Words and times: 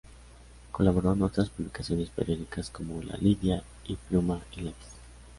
Colaboró 0.71 1.13
en 1.13 1.21
otras 1.21 1.49
publicaciones 1.51 2.09
periódicas 2.09 2.71
como 2.71 3.03
"La 3.03 3.17
Lidia" 3.17 3.61
y 3.85 3.95
"Pluma 3.97 4.41
y 4.53 4.61
Lápiz". 4.61 4.87